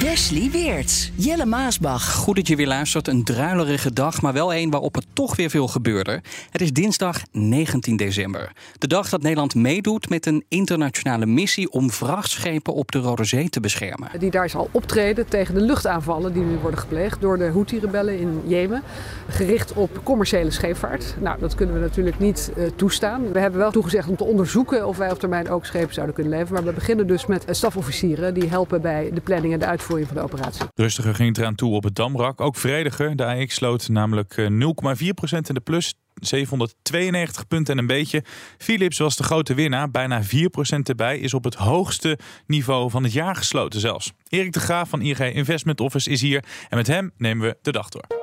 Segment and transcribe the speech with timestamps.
[0.00, 2.14] Wesley Weerts, Jelle Maasbach.
[2.14, 3.08] Goed dat je weer luistert.
[3.08, 6.20] Een druilerige dag, maar wel een waarop er toch weer veel gebeurde.
[6.50, 8.52] Het is dinsdag 19 december.
[8.78, 13.48] De dag dat Nederland meedoet met een internationale missie om vrachtschepen op de Rode Zee
[13.48, 14.08] te beschermen.
[14.18, 18.42] Die daar zal optreden tegen de luchtaanvallen die nu worden gepleegd door de Houthi-rebellen in
[18.46, 18.82] Jemen.
[19.28, 21.14] Gericht op commerciële scheepvaart.
[21.18, 23.32] Nou, dat kunnen we natuurlijk niet uh, toestaan.
[23.32, 26.32] We hebben wel toegezegd om te onderzoeken of wij op termijn ook schepen zouden kunnen
[26.32, 26.54] leveren.
[26.54, 30.16] Maar we beginnen dus met stafofficieren die helpen bij de planning en de uitvoering van
[30.16, 30.66] de operatie.
[30.74, 32.40] Rustiger ging het eraan toe op het Damrak.
[32.40, 33.16] Ook vrediger.
[33.16, 34.46] De AX sloot namelijk 0,4%
[35.30, 35.94] in de plus.
[36.14, 38.24] 792 punten en een beetje.
[38.58, 39.90] Philips was de grote winnaar.
[39.90, 40.26] Bijna 4%
[40.82, 41.18] erbij.
[41.18, 44.12] Is op het hoogste niveau van het jaar gesloten zelfs.
[44.28, 46.44] Erik de Graaf van ING Investment Office is hier.
[46.68, 48.19] En met hem nemen we de dag door.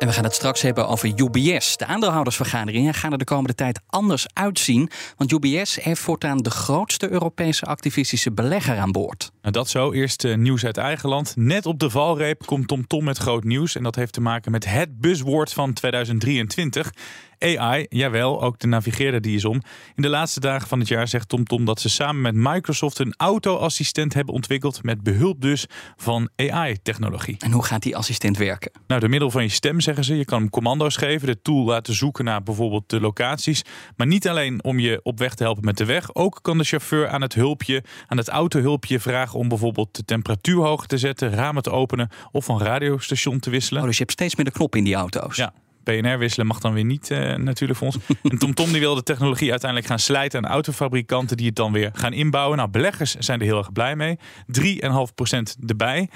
[0.00, 1.76] En we gaan het straks hebben over UBS.
[1.76, 4.90] De aandeelhoudersvergaderingen gaan er de komende tijd anders uitzien.
[5.16, 9.30] Want UBS heeft voortaan de grootste Europese activistische belegger aan boord.
[9.42, 9.92] Nou, dat zo.
[9.92, 11.36] Eerst uh, nieuws uit eigen land.
[11.36, 13.76] Net op de valreep komt TomTom Tom met groot nieuws.
[13.76, 16.92] En dat heeft te maken met het buzzwoord van 2023.
[17.40, 19.62] AI, jawel, ook de navigeerder die is om.
[19.94, 22.98] In de laatste dagen van het jaar zegt TomTom Tom dat ze samen met Microsoft
[22.98, 24.82] een auto-assistent hebben ontwikkeld.
[24.82, 27.36] Met behulp dus van AI-technologie.
[27.38, 28.70] En hoe gaat die assistent werken?
[28.86, 30.16] Nou, door middel van je stem zeggen ze.
[30.16, 33.62] Je kan hem commando's geven, de tool laten zoeken naar bijvoorbeeld de locaties.
[33.96, 36.14] Maar niet alleen om je op weg te helpen met de weg.
[36.14, 40.62] Ook kan de chauffeur aan het hulpje, aan het autohulpje vragen om bijvoorbeeld de temperatuur
[40.62, 43.80] hoog te zetten, ramen te openen of van radiostation te wisselen.
[43.80, 45.36] Oh, dus je hebt steeds meer de knop in die auto's.
[45.36, 45.52] Ja,
[45.82, 47.98] PNR wisselen mag dan weer niet uh, natuurlijk voor ons.
[48.30, 51.90] En TomTom die wil de technologie uiteindelijk gaan slijten aan autofabrikanten die het dan weer
[51.92, 52.56] gaan inbouwen.
[52.56, 54.18] Nou, beleggers zijn er heel erg blij mee.
[54.58, 56.08] 3,5% erbij.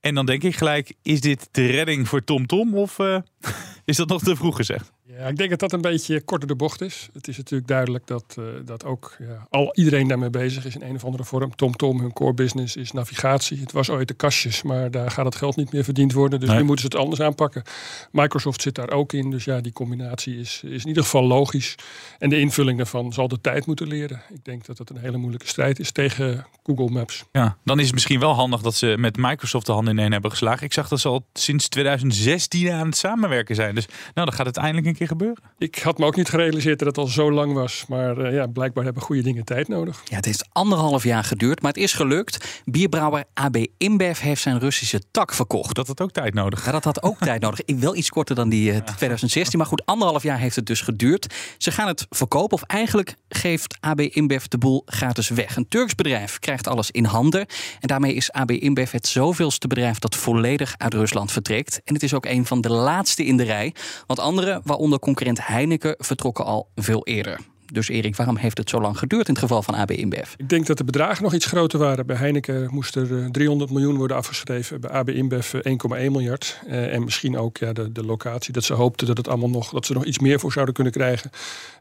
[0.00, 3.18] En dan denk ik gelijk, is dit de redding voor TomTom of uh,
[3.84, 4.92] is dat nog te vroeg gezegd?
[5.18, 7.08] Ja, ik denk dat dat een beetje korter de bocht is.
[7.12, 10.82] Het is natuurlijk duidelijk dat, uh, dat ook ja, al iedereen daarmee bezig is in
[10.82, 11.56] een of andere vorm.
[11.56, 13.60] TomTom, Tom, hun core business is navigatie.
[13.60, 16.40] Het was ooit de kastjes, maar daar gaat het geld niet meer verdiend worden.
[16.40, 16.58] Dus nee.
[16.58, 17.62] nu moeten ze het anders aanpakken.
[18.10, 19.30] Microsoft zit daar ook in.
[19.30, 21.74] Dus ja, die combinatie is, is in ieder geval logisch.
[22.18, 24.22] En de invulling daarvan zal de tijd moeten leren.
[24.34, 27.24] Ik denk dat dat een hele moeilijke strijd is tegen Google Maps.
[27.32, 30.12] Ja, dan is het misschien wel handig dat ze met Microsoft de handen in één
[30.12, 30.66] hebben geslagen.
[30.66, 33.74] Ik zag dat ze al sinds 2016 aan het samenwerken zijn.
[33.74, 35.42] Dus nou, dan gaat het eindelijk een keer gebeuren.
[35.58, 37.84] Ik had me ook niet gerealiseerd dat het al zo lang was.
[37.88, 40.02] Maar uh, ja, blijkbaar hebben goede dingen tijd nodig.
[40.04, 42.62] Ja, het heeft anderhalf jaar geduurd, maar het is gelukt.
[42.64, 45.74] Bierbrouwer AB InBev heeft zijn Russische tak verkocht.
[45.74, 46.64] Dat had ook tijd nodig.
[46.64, 47.60] Ja, dat had ook tijd nodig.
[47.66, 49.58] Wel iets korter dan die uh, 2016.
[49.58, 51.34] Maar goed, anderhalf jaar heeft het dus geduurd.
[51.58, 52.56] Ze gaan het verkopen.
[52.56, 55.56] Of eigenlijk geeft AB InBev de boel gratis weg.
[55.56, 57.46] Een Turks bedrijf krijgt alles in handen.
[57.80, 61.80] En daarmee is AB InBev het zoveelste bedrijf dat volledig uit Rusland vertrekt.
[61.84, 63.74] En het is ook een van de laatste in de rij.
[64.06, 67.40] Want anderen, waaronder concurrent Heineken, vertrokken al veel eerder.
[67.74, 70.32] Dus Erik, waarom heeft het zo lang geduurd in het geval van AB InBev?
[70.36, 72.06] Ik denk dat de bedragen nog iets groter waren.
[72.06, 74.80] Bij Heineken moest er 300 miljoen worden afgeschreven.
[74.80, 76.60] Bij AB InBev 1,1 miljard.
[76.66, 78.52] Eh, en misschien ook ja, de, de locatie.
[78.52, 80.92] Dat ze hoopten dat, het allemaal nog, dat ze nog iets meer voor zouden kunnen
[80.92, 81.30] krijgen.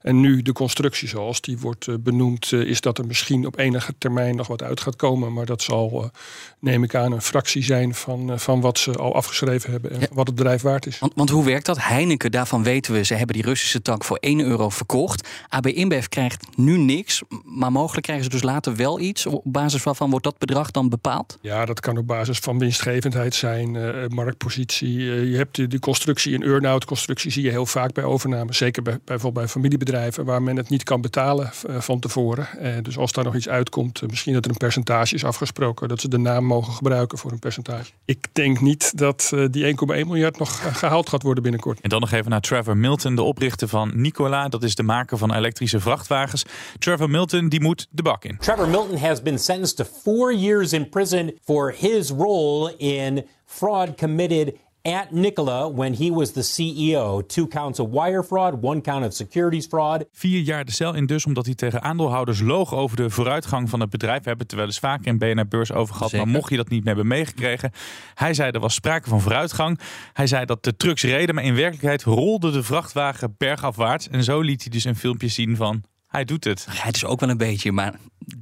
[0.02, 2.52] En nu de constructie zoals die wordt uh, benoemd...
[2.52, 5.34] Uh, is dat er misschien op enige termijn nog wat uit gaat komen.
[5.34, 6.12] Maar dat zal,
[6.60, 9.92] neem ik aan, een fractie zijn van, van wat ze al afgeschreven hebben.
[9.92, 10.08] En ja.
[10.12, 11.00] wat het bedrijf waard is.
[11.00, 11.78] Want, want hoe werkt dat?
[11.84, 13.04] Heineken, daarvan weten we...
[13.04, 15.28] ze hebben die Russische tank voor 1 euro verkocht.
[15.50, 19.26] AB InBev krijgt nu niks, maar mogelijk krijgen ze dus later wel iets.
[19.26, 21.38] Op basis waarvan wordt dat bedrag dan bepaald?
[21.42, 24.98] Ja, dat kan op basis van winstgevendheid zijn, uh, marktpositie.
[24.98, 28.54] Uh, je hebt de, de constructie, een earn-out constructie zie je heel vaak bij overname.
[28.54, 32.48] Zeker bij, bijvoorbeeld bij familiebedrijven waar men het niet kan betalen uh, van tevoren.
[32.84, 36.08] dus als daar nog iets uitkomt, misschien dat er een percentage is afgesproken, dat ze
[36.08, 37.92] de naam mogen gebruiken voor een percentage.
[38.06, 41.82] Ik denk niet dat die 1,1 miljard nog gehaald gaat worden binnenkort.
[41.82, 44.48] En dan nog even naar Trevor Milton, de oprichter van Nikola.
[44.48, 46.46] Dat is de maker van elektrische vrachtwagens.
[46.80, 48.38] Trevor Milton die moet de bak in.
[48.40, 53.98] Trevor Milton has been sentenced to four years in prison for his role in fraud
[53.98, 57.26] committed at Nikola when he was the CEO.
[57.26, 60.06] Two counts of wire fraud, one count of securities fraud.
[60.12, 63.80] Vier jaar de cel in dus omdat hij tegen aandeelhouders loog over de vooruitgang van
[63.80, 64.24] het bedrijf.
[64.24, 66.10] We hebben het er wel eens vaker in BNR Beurs over gehad.
[66.10, 66.26] Zeker.
[66.26, 67.72] Maar mocht je dat niet meer hebben meegekregen.
[68.14, 69.80] Hij zei er was sprake van vooruitgang.
[70.14, 74.10] Hij zei dat de trucks reden, maar in werkelijkheid rolde de vrachtwagen bergafwaarts.
[74.10, 75.84] En zo liet hij dus een filmpje zien van
[76.14, 76.68] Hij doet het.
[76.74, 77.94] Ja, het is ook wel een beetje, maar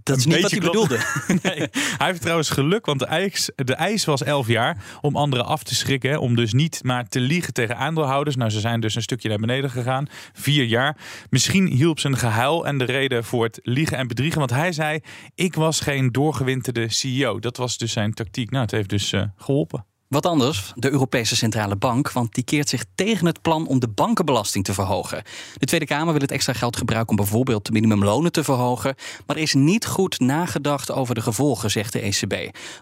[0.04, 0.98] dat is Een niet wat hij bedoelde.
[1.44, 5.46] Nee, hij heeft trouwens geluk, want de eis, de eis was 11 jaar om anderen
[5.46, 6.10] af te schrikken.
[6.10, 8.36] hè, Om dus niet maar te liegen tegen aandeelhouders.
[8.36, 10.08] Nou, ze zijn dus een stukje naar beneden gegaan.
[10.34, 10.98] Vier jaar.
[11.30, 14.40] Misschien hielp zijn gehuil en de reden voor het liegen en bedriegen.
[14.40, 15.00] Want hij zei,
[15.36, 17.40] ik was geen doorgewinterde CEO.
[17.40, 18.50] Dat was dus zijn tactiek.
[18.50, 19.86] Nou, het heeft dus eh, geholpen.
[20.12, 23.88] Wat anders, de Europese Centrale Bank, want die keert zich tegen het plan om de
[23.88, 25.24] bankenbelasting te verhogen.
[25.58, 28.96] De Tweede Kamer wil het extra geld gebruiken om bijvoorbeeld de minimumlonen te verhogen.
[29.26, 32.34] Maar er is niet goed nagedacht over de gevolgen, zegt de ECB.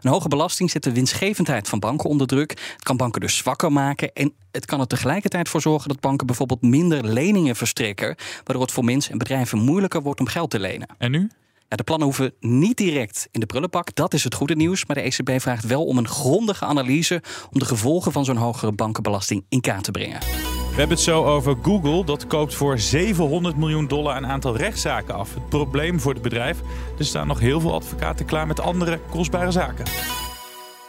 [0.02, 2.50] Een hoge belasting zet de winstgevendheid van banken onder druk.
[2.50, 4.14] Het kan banken dus zwakker maken.
[4.14, 8.16] En het kan er tegelijkertijd voor zorgen dat banken bijvoorbeeld minder leningen verstrekken.
[8.44, 10.88] Waardoor het voor mensen en bedrijven moeilijker wordt om geld te lenen.
[10.98, 11.30] En nu?
[11.78, 13.96] De plannen hoeven niet direct in de prullenbak.
[13.96, 14.86] Dat is het goede nieuws.
[14.86, 18.72] Maar de ECB vraagt wel om een grondige analyse om de gevolgen van zo'n hogere
[18.72, 20.20] bankenbelasting in kaart te brengen.
[20.20, 22.06] We hebben het zo over Google.
[22.06, 25.34] Dat koopt voor 700 miljoen dollar een aantal rechtszaken af.
[25.34, 26.58] Het probleem voor het bedrijf.
[27.00, 29.86] Er staan nog heel veel advocaten klaar met andere kostbare zaken.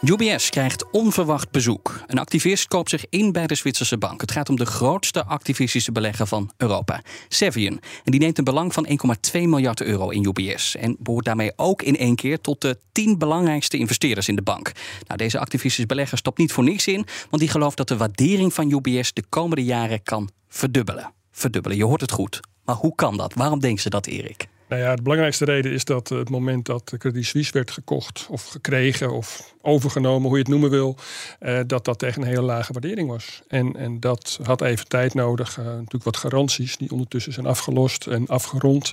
[0.01, 2.03] UBS krijgt onverwacht bezoek.
[2.07, 4.21] Een activist koopt zich in bij de Zwitserse bank.
[4.21, 7.79] Het gaat om de grootste activistische belegger van Europa, Cevian.
[8.03, 8.93] En die neemt een belang van 1,2
[9.31, 10.75] miljard euro in UBS.
[10.75, 14.71] En behoort daarmee ook in één keer tot de 10 belangrijkste investeerders in de bank.
[15.07, 18.53] Nou, deze activistische belegger stapt niet voor niks in, want die gelooft dat de waardering
[18.53, 21.13] van UBS de komende jaren kan verdubbelen.
[21.31, 22.39] Verdubbelen, je hoort het goed.
[22.65, 23.33] Maar hoe kan dat?
[23.33, 24.47] Waarom denken ze dat, Erik?
[24.71, 28.47] Nou ja, de belangrijkste reden is dat het moment dat Credit Suisse werd gekocht of
[28.47, 30.97] gekregen of overgenomen, hoe je het noemen wil,
[31.39, 33.41] eh, dat dat tegen een hele lage waardering was.
[33.47, 35.57] En, en dat had even tijd nodig.
[35.57, 38.91] eh, natuurlijk wat garanties die ondertussen zijn afgelost en afgerond.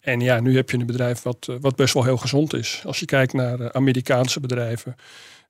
[0.00, 2.82] En ja, nu heb je een bedrijf wat, eh, wat best wel heel gezond is.
[2.86, 4.96] Als je kijkt naar eh, Amerikaanse bedrijven.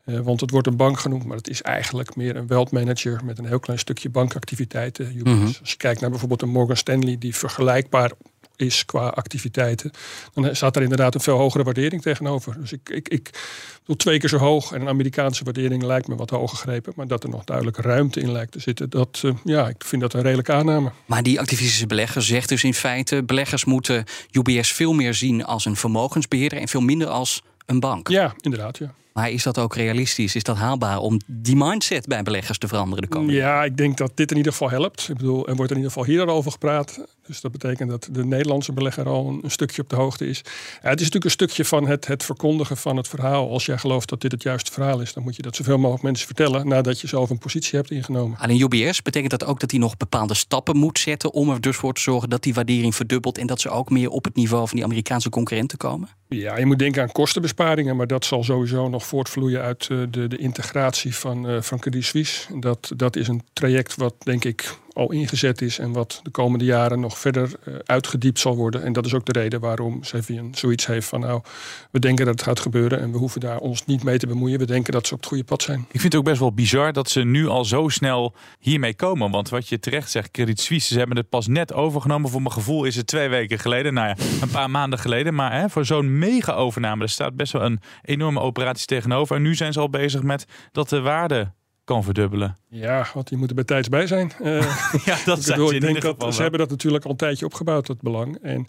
[0.05, 3.39] Want het wordt een bank genoemd, maar het is eigenlijk meer een wealth manager met
[3.39, 5.13] een heel klein stukje bankactiviteiten.
[5.23, 5.43] Mhm.
[5.45, 8.11] Als je kijkt naar bijvoorbeeld een Morgan Stanley, die vergelijkbaar
[8.61, 9.91] is qua activiteiten,
[10.35, 12.61] dan staat er inderdaad een veel hogere waardering tegenover.
[12.61, 13.31] Dus ik, ik, ik
[13.81, 17.07] bedoel twee keer zo hoog en een Amerikaanse waardering lijkt me wat hoog gegrepen, maar
[17.07, 20.15] dat er nog duidelijk ruimte in lijkt te zitten, dat, eh, ja, ik vind dat
[20.15, 20.93] een redelijke aanname.
[21.07, 25.65] Maar die activistische belegger zegt dus in feite: beleggers moeten UBS veel meer zien als
[25.65, 28.09] een vermogensbeheerder en veel minder als een bank.
[28.09, 28.95] Ja, inderdaad, ja.
[29.21, 30.35] Maar is dat ook realistisch?
[30.35, 33.97] Is dat haalbaar om die mindset bij beleggers te veranderen de komende Ja, ik denk
[33.97, 35.09] dat dit in ieder geval helpt.
[35.09, 37.01] Ik bedoel, er wordt in ieder geval hier al over gepraat.
[37.27, 40.39] Dus dat betekent dat de Nederlandse belegger al een, stukje op de hoogte is.
[40.83, 43.51] Ja, het is natuurlijk een stukje van het, het verkondigen van het verhaal.
[43.51, 46.03] Als jij gelooft dat dit het juiste verhaal is, dan moet je dat zoveel mogelijk
[46.03, 48.39] mensen vertellen nadat je zelf een positie hebt ingenomen.
[48.39, 51.77] Alleen UBS betekent dat ook dat hij nog bepaalde stappen moet zetten om er dus
[51.77, 54.67] voor te zorgen dat die waardering verdubbelt en dat ze ook meer op het niveau
[54.67, 56.09] van die Amerikaanse concurrenten komen?
[56.29, 60.29] Ja, je moet denken aan kostenbesparingen, maar dat zal sowieso nog voortvloeien uit eh, de,
[60.29, 62.59] de integratie van, eh, van Credit Suisse.
[62.59, 66.65] Dat, dat is een traject wat denk ik al ingezet is en wat de komende
[66.65, 68.83] jaren nog verder eh, uitgediept zal worden.
[68.83, 71.43] En dat is ook de reden waarom Sevian zoiets heeft van nou,
[71.91, 74.59] we denken dat het gaat gebeuren en we hoeven daar ons niet mee te bemoeien.
[74.59, 75.81] We denken dat ze op het goede pad zijn.
[75.81, 79.31] Ik vind het ook best wel bizar dat ze nu al zo snel hiermee komen.
[79.31, 82.31] Want wat je terecht zegt, Credit Suisse, ze hebben het pas net overgenomen.
[82.31, 83.95] Voor mijn gevoel is het twee weken geleden.
[83.95, 85.35] Nou ja, een paar maanden geleden.
[85.35, 89.37] Maar hè, voor zo'n mega overname, er staat best wel een enorme operatie tegenover.
[89.37, 91.53] En nu zijn ze al bezig met dat de waarde
[91.91, 92.57] kan verdubbelen.
[92.69, 94.33] Ja, want die moeten bij tijds bij zijn.
[94.43, 94.53] Eh,
[95.05, 97.05] Ja, dat zijn bedoel, ze ik in denk ieder dat geval ze hebben dat natuurlijk
[97.05, 98.39] al een tijdje opgebouwd, dat belang.
[98.43, 98.67] En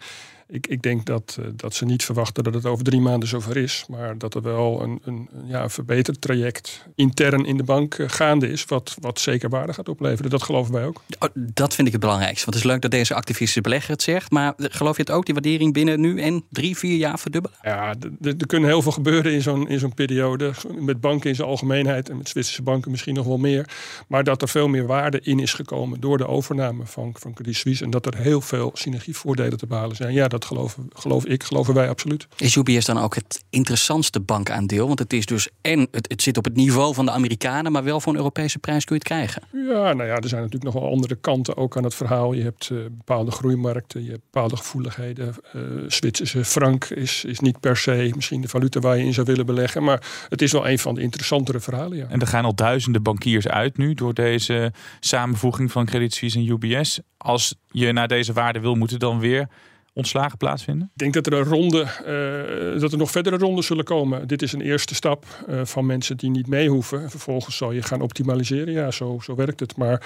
[0.52, 3.56] ik, ik denk dat, eh, dat ze niet verwachten dat het over drie maanden zover
[3.56, 3.84] is.
[3.88, 8.08] Maar dat er wel een, een, ja, een verbeterd traject intern in de bank eh,
[8.08, 8.64] gaande is.
[8.64, 10.30] Wat, wat zeker waarde gaat opleveren.
[10.30, 11.02] Dat geloven wij ook.
[11.18, 12.44] Oh, dat vind ik het belangrijkste.
[12.44, 14.30] Want het is leuk dat deze activistische belegger het zegt.
[14.30, 17.58] Maar geloof je het ook, die waardering binnen nu en drie, vier jaar verdubbelen?
[17.62, 20.52] Ja, er kunnen heel veel gebeuren in zo'n, in zo'n periode.
[20.78, 23.68] Met banken in zijn algemeenheid en met Zwitserse banken misschien nog wel meer.
[24.08, 27.56] Maar dat er veel meer waarde in is gekomen door de overname van, van Credit
[27.56, 27.84] Suisse.
[27.84, 30.12] En dat er heel veel synergievoordelen te behalen zijn.
[30.12, 32.26] Ja, dat geloven, geloof ik, geloven wij absoluut.
[32.36, 34.86] Is UBS dan ook het interessantste bankaandeel?
[34.86, 37.84] Want het is dus en het, het zit op het niveau van de Amerikanen, maar
[37.84, 39.42] wel voor een Europese prijs kun je het krijgen.
[39.52, 42.32] Ja, nou ja, er zijn natuurlijk nog wel andere kanten ook aan het verhaal.
[42.32, 45.34] Je hebt eh, bepaalde groeimarkten, je hebt bepaalde gevoeligheden.
[45.52, 49.26] Eh Zwitserse frank is, is niet per se misschien de valuta waar je in zou
[49.26, 49.82] willen beleggen.
[49.82, 52.06] Maar het is wel een van de interessantere verhalen, ja.
[52.08, 56.46] En er gaan al duizenden bankiers uit nu door deze samenvoeging van Credit Suisse en
[56.46, 57.00] UBS.
[57.16, 59.48] Als je naar deze waarde wil, moeten dan weer
[59.92, 60.90] ontslagen plaatsvinden?
[60.92, 64.28] Ik denk dat er een ronde, eh, dat er nog verdere rondes zullen komen.
[64.28, 67.10] Dit is een eerste stap eh, van mensen die niet mee hoeven.
[67.10, 68.72] Vervolgens zal je gaan optimaliseren.
[68.72, 69.76] Ja, zo, zo werkt het.
[69.76, 70.02] Maar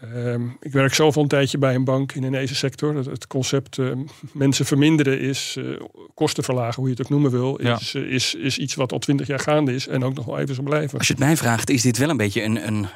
[0.00, 2.96] Ehm, ik werk zelf al een tijdje bij een bank in de sector.
[2.96, 3.92] Het, het concept uh,
[4.32, 5.80] mensen verminderen is, uh,
[6.14, 8.00] kosten verlagen, hoe je het ook noemen wil, is, ja.
[8.00, 10.64] is, is iets wat al twintig jaar gaande is en ook nog wel even zal
[10.64, 10.98] blijven.
[10.98, 12.86] Als je het mij vraagt, is dit wel een beetje een, een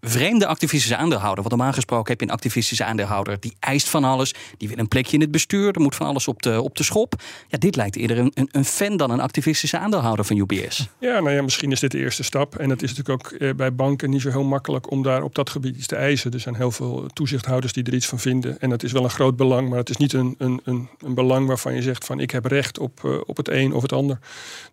[0.00, 1.42] vreemde activistische aandeelhouder.
[1.44, 4.88] Want normaal gesproken heb je een activistische aandeelhouder die eist van alles, die wil een
[4.88, 7.22] plekje in het bestuur, er moet van alles op de, op de schop.
[7.48, 10.88] Ja, dit lijkt eerder een, een, een fan dan een activistische aandeelhouder van UBS.
[10.98, 12.56] Ja, nou ja, misschien is dit de eerste stap.
[12.56, 15.50] En het is natuurlijk ook bij banken niet zo heel makkelijk om daar op dat
[15.50, 16.30] gebied iets te eisen.
[16.30, 18.60] Dus zijn heel veel toezichthouders die er iets van vinden.
[18.60, 21.14] En dat is wel een groot belang, maar het is niet een, een, een, een
[21.14, 23.92] belang waarvan je zegt van ik heb recht op, uh, op het een of het
[23.92, 24.18] ander.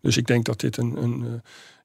[0.01, 1.31] Dus ik denk dat dit een, een, uh,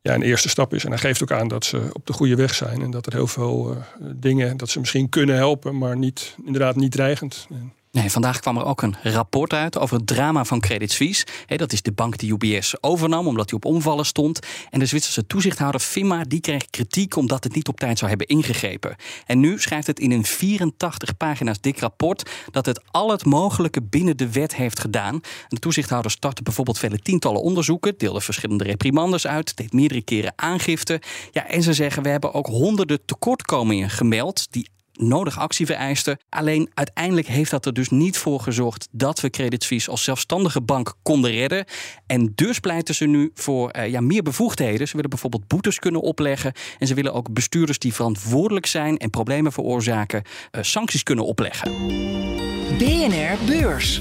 [0.00, 0.84] ja, een eerste stap is.
[0.84, 2.82] En hij geeft ook aan dat ze op de goede weg zijn.
[2.82, 3.76] En dat er heel veel uh,
[4.14, 7.46] dingen, dat ze misschien kunnen helpen, maar niet, inderdaad niet dreigend.
[7.92, 11.26] Nee, vandaag kwam er ook een rapport uit over het drama van Credit Suisse.
[11.46, 14.38] dat is de bank die UBS overnam omdat hij op omvallen stond.
[14.70, 18.28] En de Zwitserse toezichthouder FINMA die kreeg kritiek omdat het niet op tijd zou hebben
[18.28, 18.96] ingegrepen.
[19.26, 23.82] En nu schrijft het in een 84 pagina's dik rapport dat het al het mogelijke
[23.82, 25.20] binnen de wet heeft gedaan.
[25.48, 31.00] de toezichthouder startte bijvoorbeeld vele tientallen onderzoeken, deelde verschillende reprimandes uit, deed meerdere keren aangifte.
[31.30, 34.68] Ja, en ze zeggen we hebben ook honderden tekortkomingen gemeld die
[35.02, 36.18] nodig actie vereisten.
[36.28, 40.60] Alleen uiteindelijk heeft dat er dus niet voor gezorgd dat we Credit Suisse als zelfstandige
[40.60, 41.64] bank konden redden.
[42.06, 44.88] En dus pleiten ze nu voor uh, ja, meer bevoegdheden.
[44.88, 46.52] Ze willen bijvoorbeeld boetes kunnen opleggen.
[46.78, 51.70] En ze willen ook bestuurders die verantwoordelijk zijn en problemen veroorzaken, uh, sancties kunnen opleggen.
[52.78, 54.00] BNR Beurs.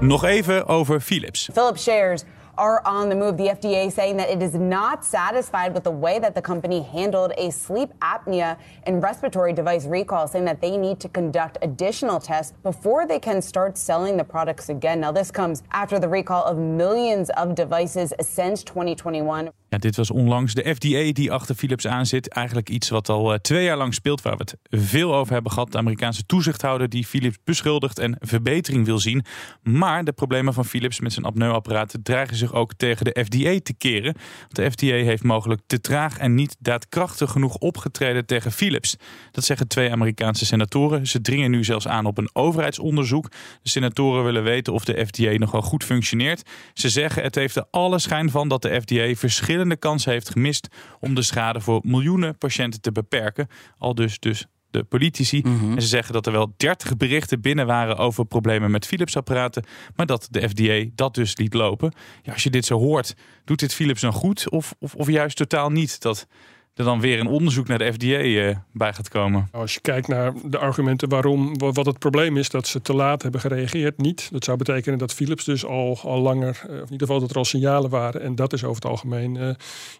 [0.00, 1.48] Nog even over Philips.
[1.52, 2.22] Philips shares
[2.58, 3.36] are on the move.
[3.36, 7.32] The FDA saying that it is not satisfied with the way that the company handled
[7.36, 12.54] a sleep apnea and respiratory device recall, saying that they need to conduct additional tests
[12.62, 15.00] before they can start selling the products again.
[15.00, 19.50] Now, this comes after the recall of millions of devices since 2021.
[19.80, 22.28] Dit was onlangs de FDA die achter Philips aanzit.
[22.28, 25.52] Eigenlijk iets wat al uh, twee jaar lang speelt, waar we het veel over hebben
[25.52, 25.72] gehad.
[25.72, 29.24] De Amerikaanse toezichthouder die Philips beschuldigt en verbetering wil zien.
[29.62, 33.74] Maar de problemen van Philips met zijn apneuapparaten dreigen zich ook tegen de FDA te
[33.78, 34.14] keren.
[34.40, 38.96] Want de FDA heeft mogelijk te traag en niet daadkrachtig genoeg opgetreden tegen Philips.
[39.30, 41.06] Dat zeggen twee Amerikaanse senatoren.
[41.06, 43.30] Ze dringen nu zelfs aan op een overheidsonderzoek.
[43.62, 46.42] De senatoren willen weten of de FDA nog wel goed functioneert.
[46.74, 50.68] Ze zeggen het heeft er alle schijn van dat de FDA verschillende kansen heeft gemist
[51.00, 53.48] om de schade voor miljoenen patiënten te beperken.
[53.78, 55.40] Al dus, dus de politici.
[55.74, 59.64] En ze zeggen dat er wel 30 berichten binnen waren over problemen met Philips-apparaten.
[59.96, 61.92] Maar dat de FDA dat dus liet lopen.
[62.22, 63.14] Ja, als je dit zo hoort,
[63.44, 64.50] doet dit Philips dan goed?
[64.50, 66.00] Of, of, of juist totaal niet?
[66.00, 66.26] Dat
[66.74, 69.48] er dan weer een onderzoek naar de FDA uh, bij gaat komen.
[69.52, 73.22] Als je kijkt naar de argumenten waarom, wat het probleem is dat ze te laat
[73.22, 74.28] hebben gereageerd, niet.
[74.32, 77.36] Dat zou betekenen dat Philips dus al, al langer, of in ieder geval dat er
[77.36, 78.20] al signalen waren.
[78.20, 79.50] En dat is over het algemeen uh,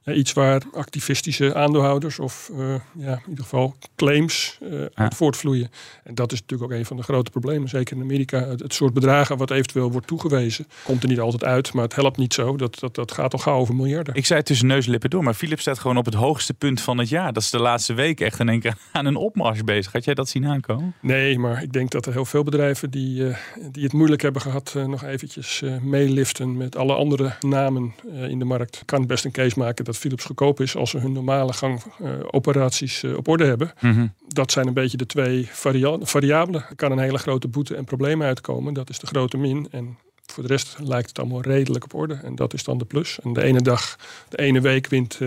[0.03, 4.89] ja, iets waar activistische aandeelhouders of uh, ja, in ieder geval claims ja.
[4.95, 5.71] uit voortvloeien.
[6.05, 7.69] En dat is natuurlijk ook een van de grote problemen.
[7.69, 8.47] Zeker in Amerika.
[8.47, 11.73] Het, het, soort bedragen wat eventueel wordt toegewezen, komt er niet altijd uit.
[11.73, 12.57] Maar het helpt niet zo.
[12.57, 14.15] Dat, dat, dat gaat al gauw over miljarden.
[14.15, 16.81] Ik zei tussen neus en lippen door, maar Philips staat gewoon op het hoogste punt
[16.81, 17.33] van het jaar.
[17.33, 19.93] Dat is de laatste week echt in één keer aan een opmars bezig.
[19.93, 20.95] Had jij dat zien aankomen?
[21.01, 23.37] Nee, maar ik denk dat er heel veel bedrijven die, uh,
[23.71, 27.95] die het moeilijk hebben gehad, uh, nog eventjes uh, meeliften met alle andere namen
[28.29, 28.83] in de markt.
[28.85, 31.83] Kan best een case maken dat Philips goedkoop is als ze hun normale gang
[32.31, 33.73] operaties op orde hebben.
[33.81, 34.13] Mm -hmm.
[34.29, 36.65] Dat zijn een beetje de twee varia variabelen.
[36.69, 38.75] Er kan een hele grote boete en problemen uitkomen.
[38.75, 39.69] Dat is de grote min.
[39.71, 42.15] En voor de rest lijkt het allemaal redelijk op orde.
[42.15, 43.21] En dat is dan de plus.
[43.21, 43.97] En de ene dag,
[44.29, 45.19] de ene week wint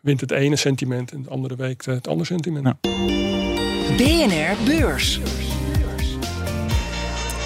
[0.00, 2.64] wint het ene sentiment en de andere week het andere sentiment.
[2.64, 2.76] Ja.
[3.96, 5.20] BNR Beurs.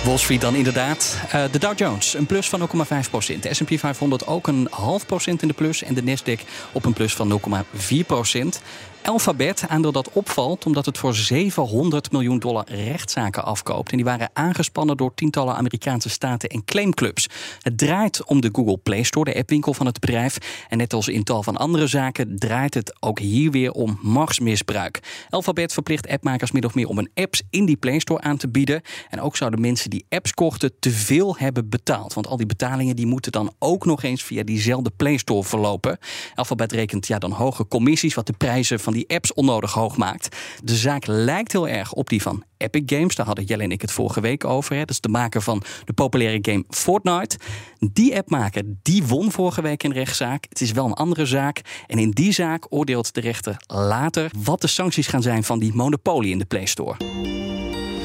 [0.05, 1.19] Wall Street dan inderdaad.
[1.27, 3.43] Uh, de Dow Jones, een plus van 0,5 procent.
[3.43, 5.83] De S&P 500 ook een half procent in de plus.
[5.83, 6.41] En de Nasdaq
[6.73, 8.63] op een plus van 0,4 procent.
[9.05, 13.91] Alphabet, aandeel dat opvalt omdat het voor 700 miljoen dollar rechtszaken afkoopt.
[13.91, 17.29] En die waren aangespannen door tientallen Amerikaanse staten en claimclubs.
[17.61, 20.39] Het draait om de Google Play Store, de appwinkel van het bedrijf.
[20.69, 25.01] En net als in tal van andere zaken draait het ook hier weer om machtsmisbruik.
[25.31, 28.49] Alphabet verplicht appmakers min of meer om een apps in die Play Store aan te
[28.49, 28.83] bieden.
[29.11, 32.15] En ook zouden mensen die apps kochten te veel hebben betaald.
[32.15, 35.99] Want al die betalingen die moeten dan ook nog eens via diezelfde Play Store verlopen.
[36.35, 40.37] Alphabet rekent ja, dan hoge commissies, wat de prijzen van die apps onnodig hoog maakt.
[40.63, 43.15] De zaak lijkt heel erg op die van Epic Games.
[43.15, 44.75] Daar hadden Jelle en ik het vorige week over.
[44.75, 44.81] Hè.
[44.81, 47.39] Dat is de maker van de populaire game Fortnite.
[47.79, 50.47] Die appmaker die won vorige week in rechtszaak.
[50.49, 51.61] Het is wel een andere zaak.
[51.87, 55.75] En in die zaak oordeelt de rechter later wat de sancties gaan zijn van die
[55.75, 56.97] monopolie in de Play Store.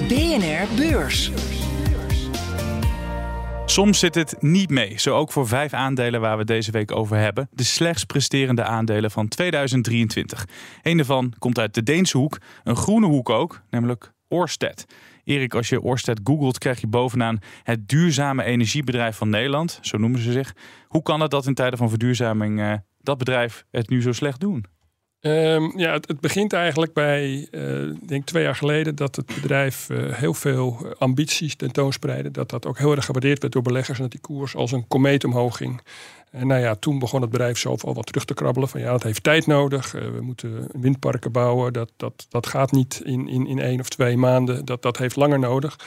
[0.07, 1.31] BNR Beurs.
[3.69, 4.99] Soms zit het niet mee.
[4.99, 7.47] Zo ook voor vijf aandelen waar we deze week over hebben.
[7.51, 10.47] De slechts presterende aandelen van 2023.
[10.81, 12.37] Een daarvan komt uit de Deense hoek.
[12.63, 14.85] Een groene hoek ook, namelijk Orsted.
[15.23, 19.79] Erik, als je Orsted googelt, krijg je bovenaan het duurzame energiebedrijf van Nederland.
[19.81, 20.55] Zo noemen ze zich.
[20.87, 24.39] Hoe kan het dat in tijden van verduurzaming uh, dat bedrijf het nu zo slecht
[24.39, 24.65] doen?
[25.21, 30.13] Um, ja, het, begint eigenlijk bij, uh, denk twee jaar geleden, dat het bedrijf uh,
[30.13, 32.31] heel veel ambities tentoonspreidde.
[32.31, 34.87] Dat dat ook heel erg gewaardeerd werd door beleggers en dat die koers als een
[34.87, 35.81] komeet omhoog ging.
[36.31, 38.69] En nou ja, toen begon het bedrijf zelf al wat terug te krabbelen.
[38.69, 39.91] Van ja, dat heeft tijd nodig.
[39.91, 41.73] We moeten windparken bouwen.
[41.73, 44.65] Dat, dat, dat gaat niet in, in, in één of twee maanden.
[44.65, 45.79] Dat, dat heeft langer nodig.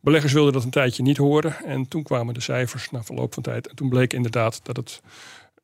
[0.00, 1.56] Beleggers wilden dat een tijdje niet horen.
[1.64, 3.68] En toen kwamen de cijfers na verloop van tijd.
[3.68, 5.00] En toen bleek inderdaad dat het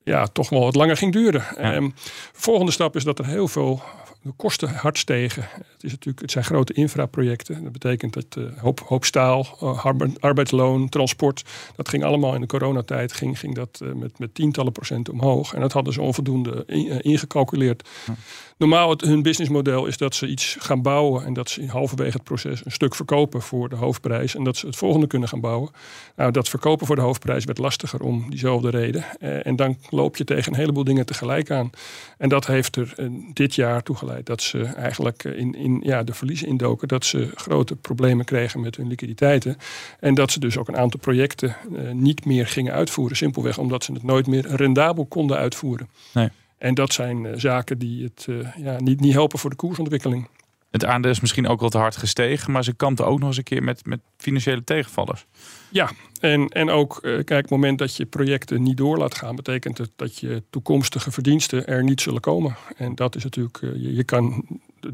[0.09, 1.45] ja, toch wel wat langer ging duren.
[1.57, 1.75] Ja.
[1.75, 1.95] Um,
[2.33, 3.83] volgende stap is dat er heel veel
[4.23, 5.43] de kosten hard stegen.
[5.53, 7.63] Het, is natuurlijk, het zijn grote infraprojecten.
[7.63, 9.85] Dat betekent dat uh, hoop, hoop staal, uh,
[10.19, 11.45] arbeidsloon, transport.
[11.77, 15.55] Dat ging allemaal in de coronatijd ging, ging dat, uh, met, met tientallen procent omhoog.
[15.55, 17.89] En dat hadden ze onvoldoende in, ingecalculeerd.
[18.07, 18.15] Ja.
[18.59, 22.25] Normaal het, hun businessmodel is dat ze iets gaan bouwen en dat ze halverwege het
[22.25, 25.71] proces een stuk verkopen voor de hoofdprijs en dat ze het volgende kunnen gaan bouwen.
[26.17, 29.05] Nou, dat verkopen voor de hoofdprijs werd lastiger om diezelfde reden.
[29.21, 31.71] Eh, en dan loop je tegen een heleboel dingen tegelijk aan.
[32.19, 36.03] En dat heeft er eh, dit jaar toe geleid dat ze eigenlijk in, in ja,
[36.03, 39.57] de verliezen indoken, dat ze grote problemen kregen met hun liquiditeiten
[40.00, 43.17] en dat ze dus ook een aantal projecten eh, niet meer gingen uitvoeren.
[43.17, 45.88] Simpelweg omdat ze het nooit meer rendabel konden uitvoeren.
[46.15, 46.29] Nee.
[46.59, 50.29] En dat zijn uh, zaken die het uh, ja, niet, niet helpen voor de koersontwikkeling.
[50.71, 53.37] Het aandeel is misschien ook wel te hard gestegen, maar ze kampten ook nog eens
[53.37, 55.27] een keer met, met financiële tegenvallers.
[55.71, 59.37] Ja, en, en ook, uh, kijk, het moment dat je projecten niet door laat gaan,
[59.37, 62.57] betekent het dat je toekomstige verdiensten er niet zullen komen.
[62.77, 64.47] En dat is natuurlijk, je, je kan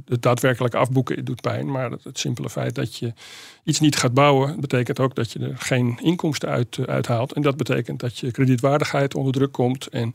[0.07, 1.71] het daadwerkelijk afboeken doet pijn.
[1.71, 3.13] Maar het, simpele feit dat je
[3.65, 7.33] iets niet gaat bouwen, betekent ook dat je er geen inkomsten uit, uh, uithaalt.
[7.33, 9.87] En dat betekent dat je kredietwaardigheid onder druk komt.
[9.87, 10.13] En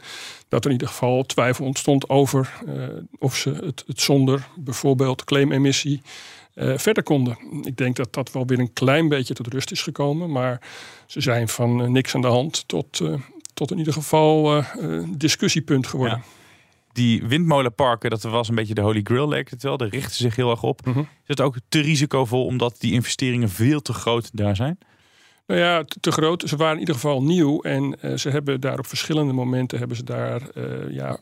[0.47, 2.61] dat er in ieder geval twijfel ontstond over
[3.19, 6.01] of ze het, het, zonder bijvoorbeeld claimemissie
[6.59, 7.37] uh, verder konden.
[7.63, 10.31] Ik denk dat dat wel weer een klein beetje tot rust is gekomen.
[10.31, 10.61] Maar
[11.05, 13.01] ze zijn van niks aan de hand tot,
[13.53, 14.63] tot in ieder geval
[15.17, 16.17] discussiepunt geworden.
[16.17, 16.37] Ja
[16.99, 19.77] die windmolenparken, dat was een beetje de holy grail, leek het wel.
[19.77, 20.85] Daar richten zich heel erg op.
[20.85, 21.01] Mm -hmm.
[21.01, 24.77] Is het ook te risicovol omdat die investeringen veel te groot daar zijn?
[25.47, 26.43] Nou ja, te, te groot.
[26.47, 29.97] Ze waren in ieder geval nieuw en uh, ze hebben daar op verschillende momenten hebben
[29.97, 31.17] ze daar uh, ja,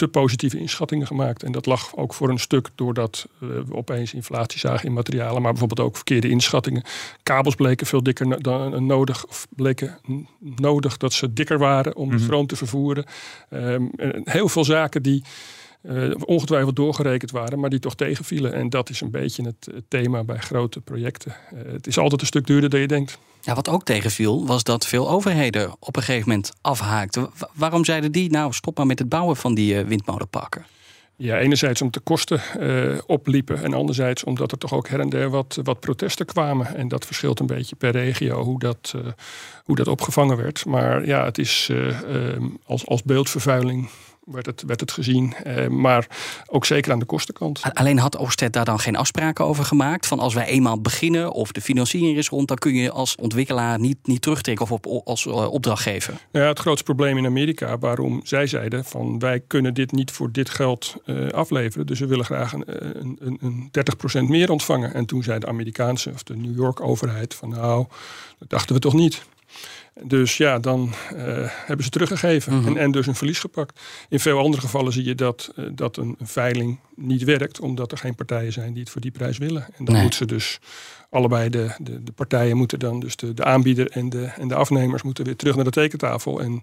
[0.00, 1.42] te positieve inschattingen gemaakt.
[1.42, 5.50] En dat lag ook voor een stuk doordat we opeens inflatie zagen in materialen, maar
[5.50, 6.82] bijvoorbeeld ook verkeerde inschattingen.
[7.22, 9.98] Kabels bleken veel dikker dan nodig, of bleken
[10.38, 12.20] nodig dat ze dikker waren om mm -hmm.
[12.20, 13.04] stroom te vervoeren.
[13.50, 13.90] Um,
[14.24, 15.24] heel veel zaken die
[15.82, 18.52] uh, ongetwijfeld doorgerekend waren, maar die toch tegenvielen.
[18.52, 21.36] En dat is een beetje het, het thema bij grote projecten.
[21.54, 23.18] Uh, het is altijd een stuk duurder dan je denkt.
[23.40, 27.30] Ja, wat ook tegenviel, was dat veel overheden op een gegeven moment afhaakten.
[27.54, 30.64] Waarom zeiden die, nou stop maar met het bouwen van die uh, windmolenparken?
[31.16, 35.08] Ja, enerzijds omdat de kosten uh, opliepen en anderzijds omdat er toch ook her en
[35.08, 36.76] der wat, wat protesten kwamen.
[36.76, 39.02] En dat verschilt een beetje per regio hoe dat, uh,
[39.64, 40.64] hoe dat opgevangen werd.
[40.66, 41.96] Maar ja, het is uh,
[42.64, 43.90] als, als beeldvervuiling
[44.24, 45.34] werd het, werd het gezien.
[45.34, 46.06] Eh, maar
[46.46, 47.62] ook zeker aan de kostenkant.
[47.72, 50.06] Alleen had Oosted daar dan geen afspraken over gemaakt?
[50.06, 52.48] Van als wij eenmaal beginnen of de financiering is rond...
[52.48, 56.14] dan kun je als ontwikkelaar niet, niet terugtrekken of op, als uh, opdrachtgever?
[56.32, 58.84] Ja, het grootste probleem in Amerika waarom zij zeiden...
[58.84, 61.86] van wij kunnen dit niet voor dit geld uh, afleveren...
[61.86, 62.64] dus we willen graag een,
[63.18, 63.70] een, een
[64.22, 64.94] 30% meer ontvangen.
[64.94, 67.86] En toen zei de Amerikaanse of de New York overheid van nou,
[68.38, 69.22] dat dachten we toch niet...
[70.02, 72.76] Dus ja, dan uh, hebben ze teruggegeven mm -hmm.
[72.76, 73.80] en, en, dus een verlies gepakt.
[74.08, 77.92] In veel andere gevallen zie je dat, uh, dat een, een, veiling niet werkt, omdat
[77.92, 79.62] er geen partijen zijn die het voor die prijs willen.
[79.62, 80.02] En dan nee.
[80.02, 80.58] moeten ze dus
[81.10, 84.54] allebei de, de, de, partijen moeten dan, dus de, de aanbieder en de, en de
[84.54, 86.40] afnemers moeten weer terug naar de tekentafel.
[86.40, 86.62] En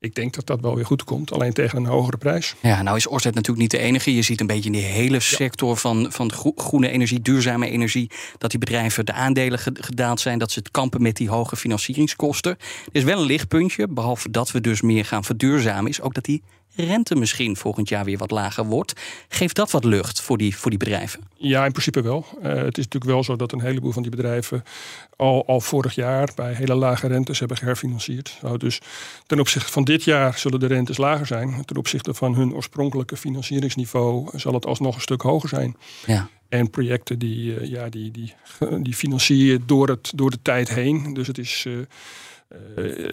[0.00, 2.54] ik denk dat dat wel weer goed komt, alleen tegen een hogere prijs.
[2.60, 4.14] Ja, nou is Orsted natuurlijk niet de enige.
[4.14, 8.50] Je ziet een beetje in die hele sector van, van groene energie, duurzame energie, dat
[8.50, 12.52] die bedrijven de aandelen gedaald zijn, dat ze het kampen met die hoge financieringskosten.
[12.52, 16.24] Er is wel een lichtpuntje, behalve dat we dus meer gaan verduurzamen, is ook dat
[16.24, 16.42] die
[16.84, 18.92] rente misschien volgend jaar weer wat lager wordt.
[19.28, 21.20] Geeft dat wat lucht voor die, voor die bedrijven?
[21.36, 22.26] Ja, in principe wel.
[22.38, 24.64] Uh, het is natuurlijk wel zo dat een heleboel van die bedrijven
[25.16, 28.38] al, al vorig jaar bij hele lage rentes hebben geherfinancierd.
[28.42, 28.80] Nou, dus
[29.26, 31.64] ten opzichte van dit jaar zullen de rentes lager zijn.
[31.64, 35.76] Ten opzichte van hun oorspronkelijke financieringsniveau zal het alsnog een stuk hoger zijn.
[36.06, 36.28] Ja.
[36.48, 38.34] En projecten die, uh, ja, die, die,
[38.82, 41.14] die financier je door, het, door de tijd heen.
[41.14, 41.64] Dus het is.
[41.68, 41.78] Uh,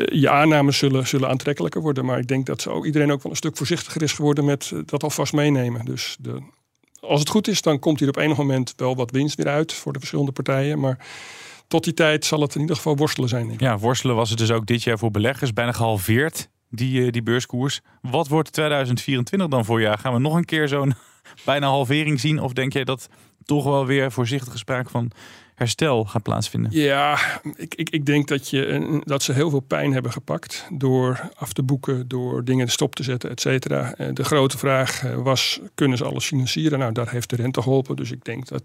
[0.06, 2.06] je aannames zullen, zullen aantrekkelijker worden.
[2.06, 5.04] Maar ik denk dat ook, iedereen ook wel een stuk voorzichtiger is geworden met dat
[5.04, 5.86] alvast meenemen.
[5.86, 6.42] Dus de,
[7.00, 9.74] als het goed is, dan komt hier op enig moment wel wat winst weer uit
[9.74, 10.80] voor de verschillende partijen.
[10.80, 11.06] Maar
[11.68, 13.54] tot die tijd zal het in ieder geval worstelen zijn.
[13.58, 15.54] Ja, worstelen was het dus ook dit jaar voor beleggers.
[15.54, 17.82] Bijna gehalveerd, die, die beurskoers.
[18.02, 19.98] Wat wordt 2024 dan voor jaar?
[19.98, 20.94] Gaan we nog een keer zo'n
[21.46, 22.40] bijna halvering zien?
[22.40, 23.08] Of denk jij dat
[23.46, 25.12] toch wel weer voorzichtige sprake van
[25.56, 26.72] herstel gaat plaatsvinden?
[26.72, 27.20] Ja,
[27.56, 31.54] ik, ik, ik denk dat, je, dat ze heel veel pijn hebben gepakt door af
[31.54, 33.94] te boeken, door dingen stop te zetten, et cetera.
[33.94, 36.80] Eh, de grote vraag eh, was, kunnen ze alles financieren?
[36.80, 37.96] Nou, daar heeft de rente geholpen.
[37.96, 38.64] Dus ik denk dat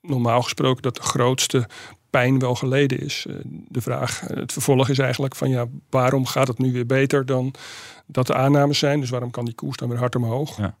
[0.00, 1.68] normaal gesproken dat de grootste
[2.10, 3.26] pijn wel geleden is.
[3.28, 3.34] Eh,
[3.68, 7.54] de vraag, het vervolg is eigenlijk van ja, waarom gaat het nu weer beter dan
[8.06, 9.00] dat de aannames zijn?
[9.00, 10.56] Dus waarom kan die koers dan weer hard omhoog?
[10.56, 10.76] Ja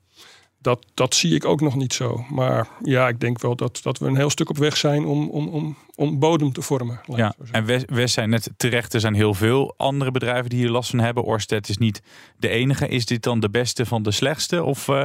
[0.64, 2.24] dat, dat zie ik ook nog niet zo.
[2.30, 5.28] Maar ja, ik denk wel dat, dat we een heel stuk op weg zijn om,
[5.28, 7.00] om, om, om bodem te vormen.
[7.06, 8.94] Ja, en West, West zijn net terecht.
[8.94, 11.22] Er zijn heel veel andere bedrijven die hier last van hebben.
[11.22, 12.02] Orsted is niet
[12.38, 12.88] de enige.
[12.88, 14.62] Is dit dan de beste van de slechtste?
[14.62, 15.04] Of uh,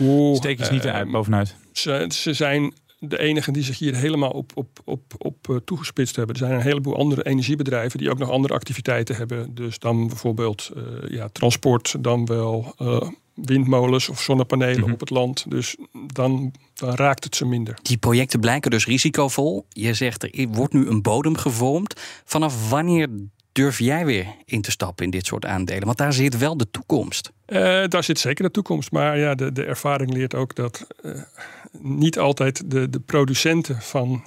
[0.00, 1.56] Oeh, steek je ze niet uh, uit, bovenuit?
[1.72, 6.16] Ze, ze zijn de enigen die zich hier helemaal op, op, op, op uh, toegespitst
[6.16, 6.34] hebben.
[6.34, 9.54] Er zijn een heleboel andere energiebedrijven die ook nog andere activiteiten hebben.
[9.54, 13.00] Dus dan bijvoorbeeld uh, ja, transport, dan wel uh,
[13.42, 14.92] windmolens of zonnepanelen Mhm.
[14.92, 15.44] op het land.
[15.48, 17.78] Dus dan, dan raakt het ze minder.
[17.82, 19.66] Die projecten blijken dus risicovol.
[19.68, 22.00] Je zegt er wordt nu een bodem gevormd.
[22.24, 23.08] Vanaf wanneer
[23.52, 25.84] durf jij weer in te stappen in dit soort aandelen?
[25.84, 27.32] Want daar zit wel de toekomst.
[27.46, 28.90] Uh, daar zit zeker de toekomst.
[28.90, 31.12] Maar ja, de, de ervaring leert ook dat uh,
[31.78, 34.24] niet altijd de, de producenten van,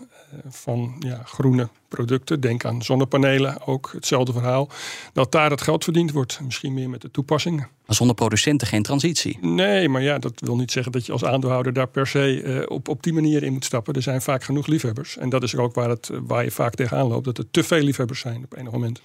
[0.48, 4.70] van ja, groene producten, denk aan zonnepanelen, ook hetzelfde verhaal,
[5.14, 6.40] dat daar het geld verdiend wordt.
[6.44, 7.68] Misschien meer met de toepassingen.
[7.86, 9.38] Maar zonder producenten geen transitie.
[9.42, 12.88] Nee, maar ja, dat wil niet zeggen dat je als aandeelhouder daar per se op,
[12.88, 13.94] op die manier in moet stappen.
[13.94, 15.18] Er zijn vaak genoeg liefhebbers.
[15.18, 17.84] En dat is ook waar, het, waar je vaak tegenaan loopt, dat er te veel
[17.84, 19.02] liefhebbers zijn op enig moment.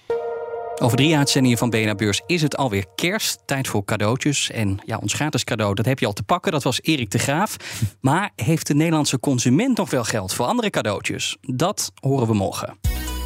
[0.79, 3.39] Over drie uitzendingen van BNA Beurs is het alweer kerst.
[3.45, 4.51] Tijd voor cadeautjes.
[4.51, 6.51] En ja, ons gratis cadeau, dat heb je al te pakken.
[6.51, 7.55] Dat was Erik de Graaf.
[8.01, 11.37] Maar heeft de Nederlandse consument nog wel geld voor andere cadeautjes?
[11.41, 12.77] Dat horen we morgen.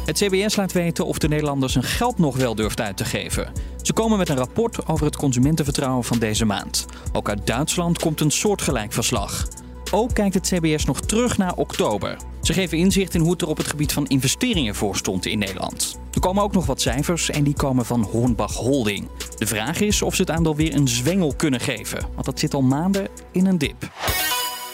[0.06, 3.52] Het CBS laat weten of de Nederlanders hun geld nog wel durft uit te geven.
[3.82, 6.86] Ze komen met een rapport over het consumentenvertrouwen van deze maand.
[7.12, 9.46] Ook uit Duitsland komt een soortgelijk verslag.
[9.94, 12.16] Ook kijkt het CBS nog terug naar oktober.
[12.40, 15.38] Ze geven inzicht in hoe het er op het gebied van investeringen voor stond in
[15.38, 15.98] Nederland.
[16.12, 19.08] Er komen ook nog wat cijfers en die komen van Hornbach Holding.
[19.38, 22.54] De vraag is of ze het aandeel weer een zwengel kunnen geven, want dat zit
[22.54, 23.90] al maanden in een dip.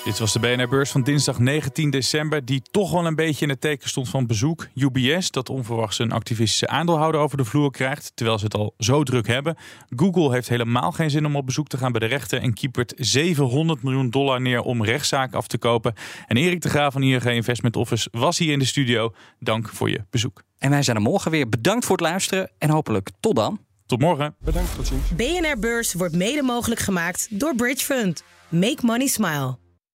[0.04, 3.60] Dit was de BNR-beurs van dinsdag 19 december, die toch wel een beetje in het
[3.60, 4.66] teken stond van bezoek.
[4.74, 9.02] UBS, dat onverwachts een activistische aandeelhouder over de vloer krijgt, terwijl ze het al zo
[9.02, 9.56] druk hebben.
[9.96, 12.92] Google heeft helemaal geen zin om op bezoek te gaan bij de rechter en kiepert
[12.96, 15.94] 700 miljoen dollar neer om rechtszaken af te kopen.
[16.26, 19.14] En Erik de Graaf van ING Investment Office was hier in de studio.
[19.38, 20.42] Dank voor je bezoek.
[20.58, 21.48] En wij zijn er morgen weer.
[21.48, 23.60] Bedankt voor het luisteren en hopelijk tot dan.
[23.86, 24.34] Tot morgen.
[24.40, 25.08] Bedankt, tot ziens.
[25.16, 28.22] BNR Beurs wordt mede mogelijk gemaakt door Bridge Fund.
[28.48, 29.58] Make money smile.